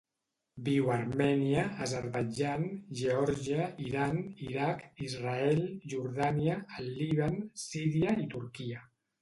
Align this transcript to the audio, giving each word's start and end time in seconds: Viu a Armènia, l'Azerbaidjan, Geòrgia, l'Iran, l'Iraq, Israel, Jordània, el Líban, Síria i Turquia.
Viu 0.67 0.87
a 0.91 0.93
Armènia, 0.93 1.65
l'Azerbaidjan, 1.81 2.65
Geòrgia, 3.01 3.67
l'Iran, 3.83 4.19
l'Iraq, 4.41 4.83
Israel, 5.09 5.63
Jordània, 5.95 6.59
el 6.81 6.91
Líban, 7.01 7.41
Síria 7.67 8.17
i 8.27 8.31
Turquia. 8.37 8.87